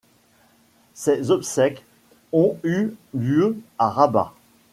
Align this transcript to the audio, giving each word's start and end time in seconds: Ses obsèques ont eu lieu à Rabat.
Ses 0.95 1.29
obsèques 1.29 1.85
ont 2.33 2.57
eu 2.63 2.89
lieu 3.13 3.59
à 3.77 3.87
Rabat. 3.91 4.33